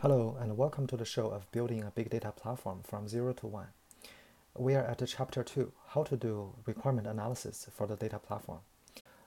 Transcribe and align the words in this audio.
Hello, 0.00 0.36
and 0.38 0.58
welcome 0.58 0.86
to 0.88 0.96
the 0.98 1.06
show 1.06 1.28
of 1.28 1.50
building 1.52 1.82
a 1.82 1.90
big 1.90 2.10
data 2.10 2.30
platform 2.30 2.82
from 2.84 3.08
zero 3.08 3.32
to 3.32 3.46
one. 3.46 3.68
We 4.54 4.74
are 4.74 4.84
at 4.84 5.02
chapter 5.06 5.42
two 5.42 5.72
how 5.88 6.02
to 6.02 6.18
do 6.18 6.52
requirement 6.66 7.06
analysis 7.06 7.66
for 7.74 7.86
the 7.86 7.96
data 7.96 8.18
platform. 8.18 8.58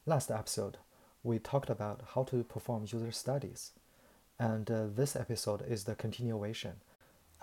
Last 0.06 0.30
episode, 0.30 0.78
we 1.24 1.40
talked 1.40 1.72
about 1.72 2.02
how 2.14 2.22
to 2.26 2.44
perform 2.44 2.84
user 2.84 3.12
studies, 3.12 3.72
and 4.38 4.70
uh, 4.70 4.86
this 4.94 5.16
episode 5.16 5.64
is 5.68 5.86
the 5.86 5.96
continuation. 5.96 6.76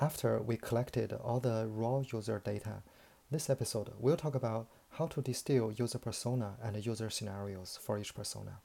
After 0.01 0.41
we 0.41 0.57
collected 0.57 1.13
all 1.13 1.41
the 1.41 1.67
raw 1.69 2.05
user 2.13 2.41
data, 2.45 2.85
this 3.33 3.51
episode 3.51 3.91
we'll 3.99 4.17
talk 4.17 4.37
about 4.37 4.69
how 4.91 5.09
to 5.09 5.21
distill 5.21 5.73
user 5.73 5.99
persona 5.99 6.59
and 6.63 6.87
user 6.87 7.11
scenarios 7.11 7.77
for 7.83 7.99
each 7.99 8.15
persona. 8.15 8.61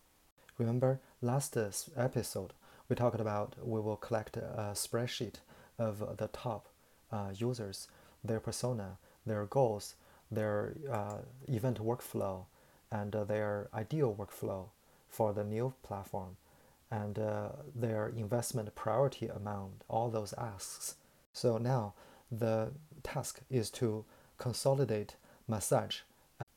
Remember 0.60 1.00
last 1.20 1.58
episode 1.98 2.54
we 2.92 2.96
talked 2.96 3.22
about 3.22 3.56
we 3.64 3.80
will 3.80 3.96
collect 3.96 4.36
a 4.36 4.74
spreadsheet 4.74 5.36
of 5.80 6.18
the 6.18 6.28
top 6.28 6.68
uh, 7.10 7.30
users, 7.34 7.88
their 8.22 8.42
persona, 8.42 8.98
their 9.26 9.46
goals, 9.46 9.96
their 10.30 10.76
uh, 10.92 11.20
event 11.48 11.80
workflow, 11.82 12.44
and 12.92 13.16
uh, 13.16 13.24
their 13.24 13.70
ideal 13.74 14.14
workflow 14.14 14.66
for 15.08 15.32
the 15.32 15.46
new 15.46 15.74
platform, 15.84 16.36
and 16.92 17.18
uh, 17.18 17.48
their 17.74 18.10
investment 18.10 18.76
priority 18.76 19.30
among 19.30 19.72
all 19.88 20.10
those 20.10 20.34
asks. 20.34 20.96
So 21.32 21.58
now 21.58 21.94
the 22.30 22.72
task 23.04 23.40
is 23.50 23.70
to 23.80 24.04
consolidate, 24.38 25.16
massage, 25.48 26.00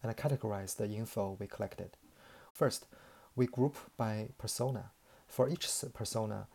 and 0.02 0.16
categorize 0.16 0.74
the 0.74 0.88
info 0.88 1.36
we 1.38 1.46
collected. 1.46 1.90
First, 2.52 2.86
we 3.36 3.46
group 3.46 3.76
by 3.96 4.30
persona. 4.36 4.90
For 5.34 5.48
each 5.48 5.68
persona, 5.94 6.46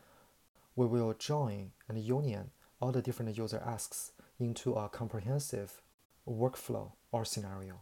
we 0.78 0.86
will 0.86 1.14
join 1.14 1.72
and 1.90 2.00
union 2.00 2.52
all 2.80 2.94
the 2.94 3.02
different 3.02 3.38
user 3.38 3.62
asks 3.66 4.14
into 4.40 4.76
a 4.76 4.88
comprehensive 4.88 5.82
workflow 6.26 6.94
or 7.12 7.26
scenario. 7.26 7.82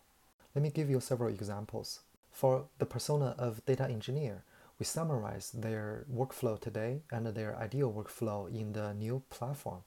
Let 0.55 0.63
me 0.63 0.71
give 0.71 0.89
you 0.89 0.99
several 0.99 1.29
examples. 1.29 1.99
For 2.31 2.65
the 2.79 2.87
persona 2.87 3.35
of 3.37 3.63
data 3.67 3.83
engineer, 3.83 4.43
we 4.79 4.87
summarize 4.87 5.51
their 5.51 6.07
workflow 6.11 6.59
today 6.59 7.03
and 7.11 7.27
their 7.27 7.55
ideal 7.57 7.93
workflow 7.93 8.49
in 8.49 8.73
the 8.73 8.95
new 8.95 9.21
platform. 9.29 9.83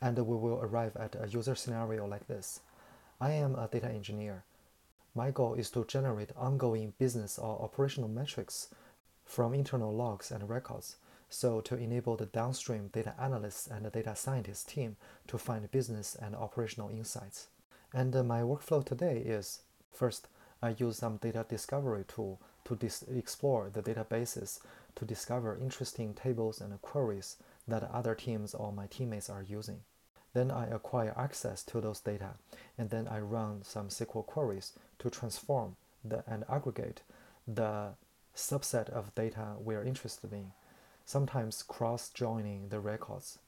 And 0.00 0.16
we 0.16 0.36
will 0.38 0.60
arrive 0.62 0.96
at 0.96 1.16
a 1.22 1.28
user 1.28 1.54
scenario 1.54 2.06
like 2.06 2.28
this. 2.28 2.60
I 3.20 3.32
am 3.32 3.56
a 3.56 3.68
data 3.68 3.88
engineer. 3.88 4.44
My 5.14 5.30
goal 5.32 5.52
is 5.52 5.68
to 5.72 5.84
generate 5.84 6.32
ongoing 6.34 6.94
business 6.98 7.38
or 7.38 7.60
operational 7.60 8.08
metrics 8.08 8.68
from 9.26 9.52
internal 9.52 9.92
logs 9.92 10.30
and 10.30 10.48
records, 10.48 10.96
so 11.28 11.60
to 11.60 11.76
enable 11.76 12.16
the 12.16 12.26
downstream 12.26 12.88
data 12.88 13.12
analysts 13.20 13.66
and 13.66 13.90
data 13.92 14.14
scientist 14.14 14.68
team 14.68 14.96
to 15.26 15.36
find 15.36 15.70
business 15.70 16.14
and 16.14 16.34
operational 16.34 16.88
insights. 16.88 17.48
And 17.92 18.14
uh, 18.14 18.22
my 18.22 18.40
workflow 18.42 18.84
today 18.84 19.18
is 19.18 19.60
first, 19.92 20.28
I 20.62 20.74
use 20.78 20.98
some 20.98 21.16
data 21.16 21.44
discovery 21.48 22.04
tool 22.06 22.40
to 22.64 22.76
dis- 22.76 23.04
explore 23.14 23.68
the 23.70 23.82
databases 23.82 24.60
to 24.94 25.04
discover 25.04 25.58
interesting 25.60 26.14
tables 26.14 26.60
and 26.60 26.80
queries 26.80 27.36
that 27.68 27.82
other 27.92 28.14
teams 28.14 28.54
or 28.54 28.72
my 28.72 28.86
teammates 28.86 29.28
are 29.28 29.42
using. 29.42 29.80
Then 30.32 30.50
I 30.50 30.66
acquire 30.66 31.14
access 31.16 31.62
to 31.64 31.80
those 31.80 32.00
data, 32.00 32.30
and 32.78 32.90
then 32.90 33.08
I 33.08 33.20
run 33.20 33.62
some 33.62 33.88
SQL 33.88 34.26
queries 34.26 34.72
to 34.98 35.10
transform 35.10 35.76
the, 36.04 36.24
and 36.26 36.44
aggregate 36.48 37.02
the 37.46 37.94
subset 38.36 38.88
of 38.90 39.14
data 39.14 39.54
we're 39.58 39.82
interested 39.82 40.32
in, 40.32 40.52
sometimes 41.04 41.62
cross-joining 41.62 42.68
the 42.68 42.80
records. 42.80 43.38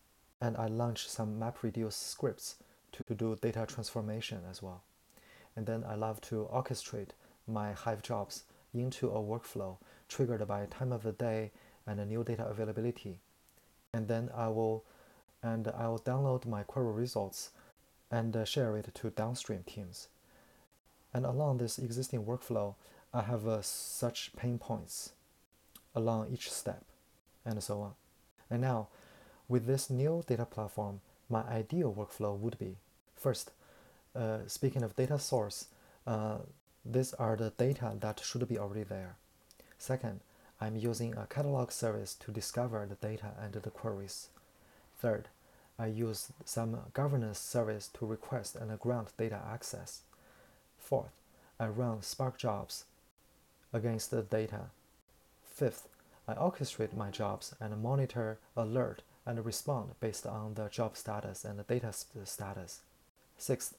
And 0.41 0.57
I 0.57 0.67
launch 0.67 1.09
some 1.09 1.39
MapReduce 1.39 1.93
scripts 1.93 2.57
to, 2.93 3.15
do 3.15 3.37
data 3.41 3.67
transformation 3.69 4.41
as 4.51 4.63
well. 4.63 4.83
And 5.55 5.67
then 5.67 5.85
I 5.87 5.95
love 5.95 6.21
to 6.23 6.49
orchestrate 6.53 7.11
my 7.47 7.73
Hive 7.73 8.03
jobs 8.03 8.45
into 8.73 9.09
a 9.11 9.21
workflow 9.21 9.77
triggered 10.09 10.47
by 10.47 10.67
time 10.67 10.93
of 10.93 11.03
the 11.03 11.13
day 11.13 11.51
and 11.87 12.07
new 12.09 12.25
data 12.25 12.47
availability. 12.47 13.21
And 13.93 14.09
then 14.09 14.31
I 14.35 14.49
will 14.49 14.85
and 15.43 15.69
I 15.69 15.89
will 15.89 16.01
download 16.01 16.47
my 16.47 16.63
query 16.63 16.93
results 16.93 17.51
and 18.11 18.37
uh, 18.37 18.45
share 18.45 18.77
it 18.77 18.93
to 18.95 19.11
downstream 19.11 19.63
teams. 19.67 20.09
And 21.15 21.25
along 21.25 21.59
this 21.59 21.79
existing 21.79 22.25
workflow, 22.25 22.75
I 23.13 23.23
have 23.23 23.47
uh, 23.47 23.63
such 23.63 24.33
pain 24.37 24.59
points 24.59 25.13
along 25.95 26.29
each 26.31 26.51
step, 26.53 26.85
and 27.45 27.63
so 27.63 27.81
on. 27.81 27.93
And 28.51 28.61
now, 28.61 28.89
with 29.49 29.67
this 29.67 29.89
new 29.89 30.23
data 30.27 30.45
platform, 30.45 31.01
my 31.31 31.43
ideal 31.43 31.93
workflow 31.93 32.39
would 32.39 32.59
be 32.59 32.77
first, 33.17 33.51
uh, 34.15 34.41
speaking 34.47 34.83
of 34.83 34.95
data 34.95 35.19
source, 35.19 35.67
uh, 36.07 36.39
these 36.85 37.15
are 37.15 37.37
the 37.37 37.51
data 37.51 37.95
that 38.01 38.21
should 38.21 38.47
be 38.47 38.59
already 38.59 38.85
there. 38.85 39.17
Second, 39.79 40.21
I'm 40.61 40.77
using 40.77 41.17
a 41.17 41.27
catalog 41.27 41.71
service 41.71 42.15
to 42.15 42.31
discover 42.31 42.87
the 42.87 43.07
data 43.07 43.33
and 43.41 43.55
the 43.55 43.71
queries. 43.71 44.29
Third, 44.99 45.29
I 45.79 45.87
use 45.87 46.29
some 46.45 46.79
governance 46.93 47.39
service 47.39 47.89
to 47.95 48.07
request 48.07 48.57
and 48.57 48.79
grant 48.79 49.17
data 49.17 49.41
access. 49.51 50.03
Fourth, 50.79 51.13
I 51.59 51.69
run 51.69 52.03
Spark 52.03 52.37
jobs 52.37 52.85
against 53.73 54.11
the 54.11 54.23
data. 54.23 54.71
Fifth, 55.45 55.89
I 56.27 56.35
orchestrate 56.35 56.97
my 56.97 57.11
jobs 57.11 57.55
and 57.61 57.83
monitor, 57.83 58.39
alert, 58.57 59.03
and 59.27 59.45
respond 59.45 59.91
based 60.01 60.27
on 60.27 60.55
the 60.55 60.69
job 60.69 60.97
status 60.97 61.45
and 61.45 61.59
the 61.59 61.63
data 61.63 61.93
status. 62.25 62.81
Sixth, 63.37 63.75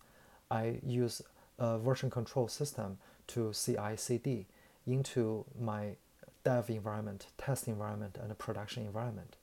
I 0.51 0.79
use 0.85 1.21
a 1.57 1.77
version 1.77 2.09
control 2.09 2.47
system 2.47 2.97
to 3.27 3.53
CI 3.53 3.95
CD 3.95 4.47
into 4.87 5.45
my 5.59 5.95
dev 6.43 6.69
environment, 6.69 7.27
test 7.37 7.67
environment, 7.67 8.17
and 8.21 8.35
production 8.37 8.85
environment. 8.85 9.35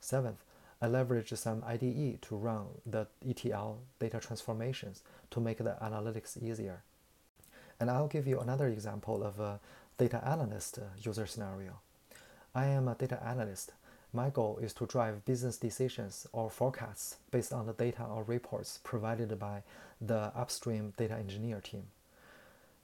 Seventh, 0.00 0.44
I 0.80 0.88
leverage 0.88 1.32
some 1.34 1.62
IDE 1.64 2.20
to 2.22 2.36
run 2.36 2.66
the 2.84 3.06
ETL 3.26 3.78
data 4.00 4.18
transformations 4.18 5.02
to 5.30 5.40
make 5.40 5.58
the 5.58 5.76
analytics 5.80 6.40
easier. 6.42 6.82
And 7.78 7.90
I'll 7.90 8.08
give 8.08 8.26
you 8.26 8.40
another 8.40 8.68
example 8.68 9.22
of 9.24 9.40
a 9.40 9.60
data 9.98 10.22
analyst 10.26 10.78
uh, 10.78 10.82
user 11.02 11.26
scenario. 11.26 11.80
I 12.54 12.66
am 12.66 12.88
a 12.88 12.94
data 12.94 13.22
analyst. 13.24 13.72
My 14.12 14.28
goal 14.28 14.58
is 14.60 14.74
to 14.74 14.86
drive 14.86 15.24
business 15.24 15.56
decisions 15.56 16.26
or 16.32 16.50
forecasts 16.50 17.16
based 17.30 17.52
on 17.52 17.66
the 17.66 17.72
data 17.72 18.04
or 18.04 18.24
reports 18.24 18.78
provided 18.84 19.38
by 19.38 19.62
the 20.00 20.32
upstream 20.36 20.92
data 20.96 21.14
engineer 21.14 21.60
team. 21.60 21.84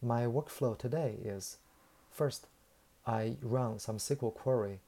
My 0.00 0.22
workflow 0.22 0.78
today 0.78 1.16
is 1.22 1.58
first, 2.10 2.46
I 3.06 3.36
run 3.42 3.78
some 3.78 3.98
SQL 3.98 4.34
query 4.34 4.78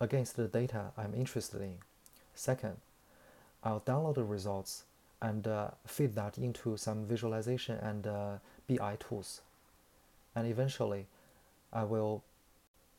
against 0.00 0.36
the 0.36 0.48
data 0.48 0.92
I'm 0.96 1.14
interested 1.14 1.60
in. 1.60 1.78
Second, 2.34 2.76
I'll 3.62 3.80
download 3.80 4.14
the 4.14 4.24
results 4.24 4.84
and 5.20 5.46
uh, 5.46 5.68
feed 5.86 6.14
that 6.14 6.38
into 6.38 6.76
some 6.76 7.04
visualization 7.04 7.76
and 7.76 8.06
uh, 8.06 8.32
BI 8.66 8.96
tools. 8.96 9.42
And 10.34 10.46
eventually, 10.46 11.06
I 11.72 11.84
will 11.84 12.24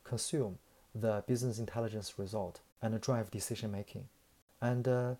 consume 0.03 0.57
the 0.93 1.23
business 1.27 1.59
intelligence 1.59 2.17
result 2.17 2.59
and 2.81 2.99
drive 2.99 3.31
decision 3.31 3.71
making. 3.71 4.05
And 4.61 4.87
uh, 4.87 5.15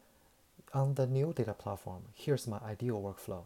on 0.74 0.96
the 0.96 1.08
new 1.08 1.34
data 1.34 1.54
platform, 1.54 2.04
here's 2.14 2.48
my 2.48 2.60
ideal 2.60 3.02
workflow. 3.02 3.44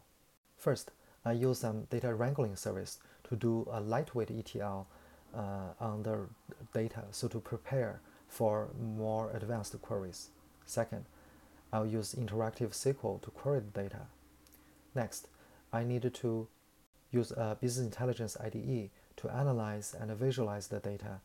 First, 0.58 0.92
I 1.24 1.34
use 1.34 1.60
some 1.60 1.86
data 1.86 2.14
wrangling 2.14 2.56
service 2.56 3.00
to 3.30 3.36
do 3.36 3.68
a 3.72 3.82
lightweight 3.82 4.32
ETL 4.32 4.88
uh, 5.36 5.40
on 5.80 6.04
the 6.04 6.28
data, 6.74 7.04
so 7.12 7.28
to 7.28 7.40
prepare 7.40 8.00
for 8.28 8.70
more 8.80 9.32
advanced 9.32 9.80
queries. 9.82 10.30
Second, 10.66 11.06
I'll 11.74 11.86
use 11.86 12.16
interactive 12.16 12.70
SQL 12.70 13.22
to 13.22 13.32
query 13.32 13.60
the 13.60 13.82
data. 13.82 14.02
Next, 14.94 15.28
I 15.74 15.84
need 15.84 16.14
to 16.14 16.48
use 17.12 17.32
a 17.32 17.58
business 17.60 17.86
intelligence 17.86 18.38
IDE 18.40 18.90
to 19.18 19.30
analyze 19.30 19.96
and 20.00 20.12
visualize 20.12 20.68
the 20.68 20.80
data 20.80 21.20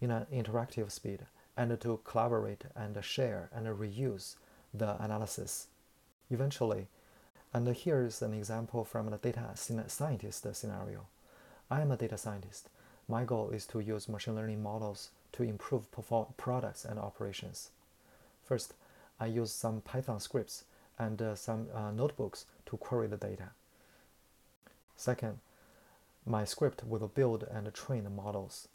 in 0.00 0.10
an 0.10 0.26
interactive 0.32 0.90
speed 0.90 1.20
and 1.56 1.80
to 1.80 2.00
collaborate 2.04 2.64
and 2.74 3.02
share 3.04 3.48
and 3.54 3.66
reuse 3.66 4.36
the 4.74 5.02
analysis. 5.02 5.68
Eventually, 6.30 6.86
and 7.52 7.68
here 7.68 8.02
is 8.02 8.20
an 8.20 8.34
example 8.34 8.84
from 8.84 9.10
the 9.10 9.16
data 9.16 9.50
scientist 9.54 10.46
scenario. 10.54 11.06
I 11.70 11.80
am 11.80 11.90
a 11.90 11.96
data 11.96 12.18
scientist. 12.18 12.68
My 13.08 13.24
goal 13.24 13.50
is 13.50 13.66
to 13.66 13.80
use 13.80 14.08
machine 14.08 14.34
learning 14.34 14.62
models 14.62 15.10
to 15.32 15.42
improve 15.42 15.86
products 16.36 16.84
and 16.84 16.98
operations. 16.98 17.70
First, 18.44 18.74
I 19.18 19.26
use 19.26 19.52
some 19.52 19.80
Python 19.80 20.20
scripts 20.20 20.64
and 20.98 21.20
uh, 21.22 21.34
some 21.34 21.68
uh, 21.74 21.90
notebooks 21.90 22.44
to 22.66 22.76
query 22.76 23.06
the 23.06 23.16
data. 23.16 23.50
Second, 24.96 25.38
my 26.26 26.44
script 26.44 26.82
will 26.84 27.06
build 27.06 27.44
and 27.44 27.72
train 27.72 28.04
the 28.04 28.10
models. 28.10 28.66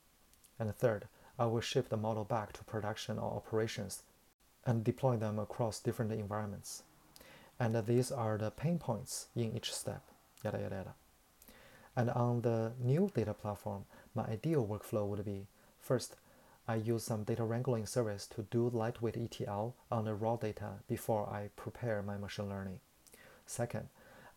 And 0.57 0.73
third, 0.73 1.07
I 1.37 1.45
will 1.45 1.61
ship 1.61 1.89
the 1.89 1.97
model 1.97 2.23
back 2.23 2.53
to 2.53 2.63
production 2.63 3.19
or 3.19 3.35
operations 3.35 4.03
and 4.65 4.83
deploy 4.83 5.17
them 5.17 5.37
across 5.37 5.79
different 5.79 6.13
environments. 6.13 6.83
And 7.59 7.75
these 7.85 8.11
are 8.11 8.37
the 8.37 8.51
pain 8.51 8.79
points 8.79 9.27
in 9.35 9.55
each 9.55 9.73
step, 9.73 10.03
yada 10.43 10.59
yada 10.59 10.75
yada. 10.75 10.93
And 11.95 12.09
on 12.11 12.41
the 12.41 12.71
new 12.79 13.11
data 13.13 13.33
platform, 13.33 13.85
my 14.15 14.23
ideal 14.23 14.65
workflow 14.65 15.05
would 15.07 15.25
be 15.25 15.47
first, 15.79 16.15
I 16.67 16.75
use 16.75 17.03
some 17.03 17.23
data 17.23 17.43
wrangling 17.43 17.85
service 17.85 18.27
to 18.27 18.43
do 18.43 18.69
lightweight 18.69 19.17
ETL 19.17 19.75
on 19.91 20.05
the 20.05 20.13
raw 20.13 20.37
data 20.37 20.75
before 20.87 21.27
I 21.27 21.49
prepare 21.55 22.01
my 22.01 22.17
machine 22.17 22.47
learning. 22.47 22.79
Second, 23.45 23.89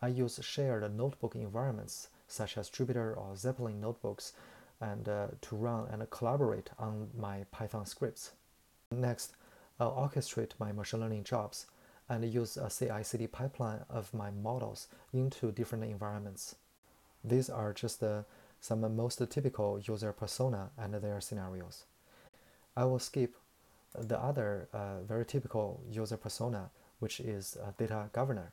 I 0.02 0.08
use 0.08 0.40
shared 0.42 0.82
notebook 0.96 1.36
environments 1.36 2.08
such 2.34 2.58
as 2.58 2.68
Jupyter 2.70 3.16
or 3.16 3.36
Zeppelin 3.36 3.80
notebooks 3.80 4.32
and 4.80 5.08
uh, 5.08 5.28
to 5.40 5.56
run 5.56 5.86
and 5.90 6.08
collaborate 6.10 6.70
on 6.78 7.08
my 7.16 7.44
Python 7.50 7.86
scripts. 7.86 8.32
Next, 8.90 9.32
I'll 9.80 9.92
orchestrate 9.92 10.52
my 10.58 10.72
machine 10.72 11.00
learning 11.00 11.24
jobs 11.24 11.66
and 12.08 12.24
use 12.24 12.56
a 12.56 12.68
CI/CD 12.68 13.28
pipeline 13.28 13.80
of 13.88 14.12
my 14.12 14.30
models 14.30 14.88
into 15.12 15.52
different 15.52 15.84
environments. 15.84 16.56
These 17.24 17.48
are 17.48 17.72
just 17.72 18.02
uh, 18.02 18.22
some 18.60 18.80
most 18.94 19.22
typical 19.30 19.80
user 19.80 20.12
persona 20.12 20.70
and 20.76 20.94
their 20.94 21.20
scenarios. 21.20 21.84
I 22.76 22.84
will 22.84 22.98
skip 22.98 23.34
the 23.96 24.18
other 24.18 24.68
uh, 24.72 25.00
very 25.02 25.24
typical 25.24 25.80
user 25.90 26.16
persona, 26.16 26.70
which 26.98 27.20
is 27.20 27.56
a 27.56 27.72
data 27.72 28.10
governor, 28.12 28.52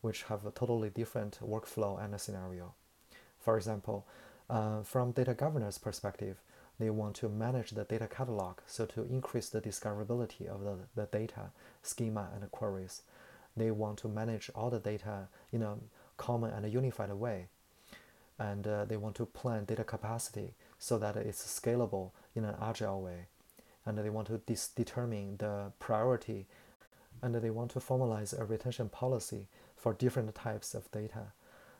which 0.00 0.24
have 0.24 0.46
a 0.46 0.50
totally 0.50 0.90
different 0.90 1.38
workflow 1.42 2.02
and 2.02 2.14
a 2.14 2.18
scenario. 2.18 2.74
For 3.48 3.56
example, 3.56 4.06
uh, 4.50 4.82
from 4.82 5.12
data 5.12 5.32
governor's 5.32 5.78
perspective, 5.78 6.36
they 6.78 6.90
want 6.90 7.16
to 7.16 7.30
manage 7.30 7.70
the 7.70 7.84
data 7.84 8.06
catalog 8.06 8.58
so 8.66 8.84
to 8.84 9.04
increase 9.04 9.48
the 9.48 9.62
discoverability 9.62 10.46
of 10.46 10.60
the, 10.64 10.76
the 10.94 11.06
data, 11.06 11.52
schema, 11.82 12.28
and 12.34 12.50
queries. 12.50 13.00
They 13.56 13.70
want 13.70 14.00
to 14.00 14.08
manage 14.08 14.50
all 14.54 14.68
the 14.68 14.78
data 14.78 15.28
in 15.50 15.62
a 15.62 15.76
common 16.18 16.50
and 16.50 16.70
unified 16.70 17.10
way. 17.14 17.46
And 18.38 18.66
uh, 18.66 18.84
they 18.84 18.98
want 18.98 19.14
to 19.14 19.24
plan 19.24 19.64
data 19.64 19.82
capacity 19.82 20.52
so 20.78 20.98
that 20.98 21.16
it's 21.16 21.42
scalable 21.42 22.10
in 22.34 22.44
an 22.44 22.54
agile 22.60 23.00
way. 23.00 23.28
And 23.86 23.96
they 23.96 24.10
want 24.10 24.26
to 24.26 24.42
dis- 24.44 24.68
determine 24.68 25.38
the 25.38 25.72
priority 25.78 26.44
and 27.22 27.34
they 27.34 27.48
want 27.48 27.70
to 27.70 27.78
formalize 27.78 28.38
a 28.38 28.44
retention 28.44 28.90
policy 28.90 29.46
for 29.74 29.94
different 29.94 30.34
types 30.34 30.74
of 30.74 30.90
data. 30.90 31.32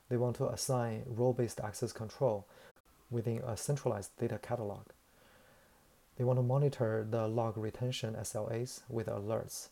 They 0.08 0.16
want 0.16 0.36
to 0.36 0.48
assign 0.48 1.04
role-based 1.06 1.60
access 1.60 1.92
control 1.92 2.46
within 3.10 3.38
a 3.46 3.56
centralized 3.56 4.10
data 4.18 4.38
catalog. 4.38 4.86
They 6.16 6.24
want 6.24 6.38
to 6.38 6.42
monitor 6.42 7.06
the 7.08 7.28
log 7.28 7.56
retention 7.56 8.14
SLAs 8.14 8.80
with 8.88 9.06
alerts. 9.06 9.68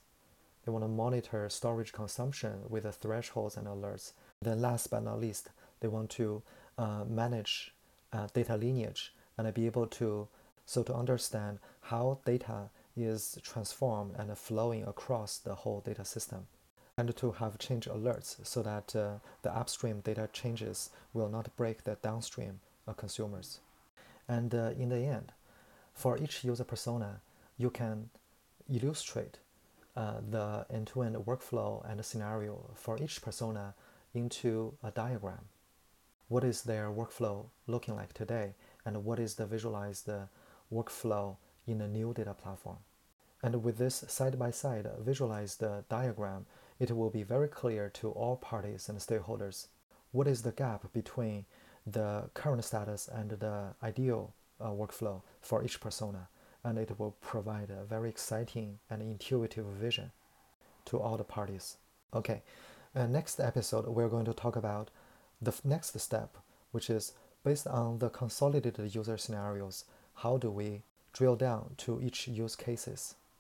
They 0.65 0.73
want 0.73 0.85
to 0.85 0.89
monitor 0.89 1.49
storage 1.49 1.93
consumption 1.93 2.63
with 2.69 2.85
the 2.85 2.93
thresholds 2.93 3.57
and 3.57 3.67
alerts. 3.67 4.13
Then 4.43 4.61
last 4.61 4.89
but 4.89 5.03
not 5.03 5.21
least, 5.21 5.49
they 5.81 5.89
want 5.89 6.11
to 6.11 6.43
uh, 6.79 7.05
manage 7.09 7.73
uh, 8.13 8.29
data 8.33 8.57
lineage 8.57 9.13
and 9.39 9.53
be 9.55 9.67
able 9.67 9.87
to 9.87 10.29
so 10.65 10.83
to 10.83 10.95
understand 10.95 11.59
how 11.81 12.19
data 12.27 12.71
is 12.97 13.39
transformed 13.43 14.15
and 14.19 14.37
flowing 14.37 14.83
across 14.85 15.39
the 15.39 15.55
whole 15.55 15.81
data 15.81 16.05
system 16.05 16.47
and 16.99 17.15
to 17.15 17.33
have 17.33 17.59
change 17.59 17.87
alerts 17.87 18.37
so 18.43 18.63
that 18.63 18.97
uh, 18.97 19.19
the 19.43 19.55
upstream 19.55 20.01
data 20.01 20.29
changes 20.33 20.91
will 21.13 21.29
not 21.29 21.55
break 21.57 21.85
the 21.85 21.97
downstream 22.03 22.61
uh, 22.89 22.93
consumers. 22.95 23.61
And 24.29 24.55
uh, 24.55 24.71
in 24.79 24.89
the 24.89 25.01
end, 25.01 25.33
for 25.93 26.17
each 26.17 26.43
user 26.43 26.65
persona, 26.65 27.21
you 27.59 27.69
can 27.69 28.09
illustrate 28.73 29.39
uh, 29.95 30.21
the 30.31 30.65
end-to-end 30.71 31.17
workflow 31.17 31.89
and 31.91 32.03
scenario 32.05 32.71
for 32.75 32.99
each 32.99 33.21
persona 33.21 33.75
into 34.15 34.73
a 34.83 34.91
diagram. 34.91 35.45
What 36.29 36.45
is 36.45 36.63
their 36.63 36.91
workflow 36.91 37.45
looking 37.67 37.95
like 37.95 38.15
today, 38.15 38.55
and 38.85 39.05
what 39.05 39.19
is 39.19 39.35
the 39.35 39.47
visualized 39.47 40.09
workflow 40.73 41.37
in 41.67 41.79
the 41.79 41.89
new 41.89 42.13
data 42.15 42.35
platform? 42.35 42.79
And 43.43 43.63
with 43.63 43.79
this 43.79 44.05
side-by-side 44.09 44.89
visualized 45.01 45.63
diagram, 45.89 46.47
it 46.79 46.95
will 46.97 47.11
be 47.11 47.23
very 47.23 47.49
clear 47.49 47.89
to 47.91 48.11
all 48.11 48.37
parties 48.37 48.89
and 48.89 48.99
stakeholders 48.99 49.69
what 50.13 50.27
is 50.27 50.43
the 50.43 50.53
gap 50.53 50.93
between 50.93 51.45
the 51.87 52.29
current 52.35 52.65
status 52.65 53.09
and 53.09 53.31
the 53.31 53.75
ideal 53.83 54.33
uh, 54.61 54.69
workflow 54.69 55.23
for 55.41 55.63
each 55.63 55.81
persona, 55.81 56.29
and 56.65 56.79
it 56.79 56.99
will 56.99 57.15
provide 57.21 57.71
a 57.71 57.85
very 57.85 58.09
exciting 58.09 58.79
and 58.91 59.03
intuitive 59.03 59.67
vision 59.67 60.11
to 60.85 60.99
all 60.99 61.17
the 61.17 61.25
parties. 61.25 61.77
Okay, 62.15 62.43
uh, 62.95 63.07
next 63.07 63.41
episode 63.41 63.87
we're 63.87 64.09
going 64.09 64.25
to 64.25 64.33
talk 64.33 64.57
about 64.57 64.91
the 65.41 65.55
next 65.65 65.99
step, 66.01 66.37
which 66.73 66.89
is 66.91 67.13
based 67.45 67.67
on 67.67 67.99
the 67.99 68.09
consolidated 68.09 68.95
user 68.95 69.17
scenarios, 69.17 69.85
how 70.15 70.37
do 70.39 70.51
we 70.51 70.83
drill 71.13 71.37
down 71.37 71.75
to 71.77 72.01
each 72.03 72.27
use 72.27 72.57
cases? 72.57 73.15